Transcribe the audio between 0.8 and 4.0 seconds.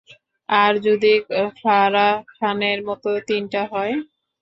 যদি ফারাহ খানের মতো তিনটা হয়?